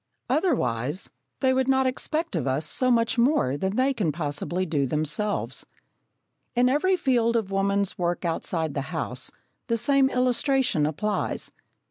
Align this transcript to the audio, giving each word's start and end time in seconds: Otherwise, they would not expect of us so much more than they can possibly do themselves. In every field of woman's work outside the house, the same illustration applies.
Otherwise, 0.27 1.11
they 1.41 1.53
would 1.53 1.67
not 1.69 1.85
expect 1.85 2.35
of 2.35 2.47
us 2.47 2.65
so 2.65 2.89
much 2.89 3.19
more 3.19 3.55
than 3.55 3.75
they 3.75 3.93
can 3.93 4.11
possibly 4.11 4.65
do 4.65 4.87
themselves. 4.87 5.63
In 6.55 6.67
every 6.69 6.95
field 6.95 7.35
of 7.35 7.51
woman's 7.51 7.99
work 7.99 8.25
outside 8.25 8.73
the 8.73 8.81
house, 8.89 9.29
the 9.67 9.77
same 9.77 10.09
illustration 10.09 10.87
applies. 10.87 11.51